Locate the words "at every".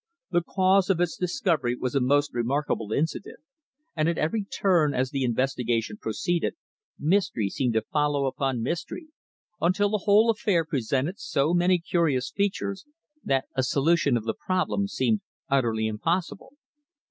4.09-4.43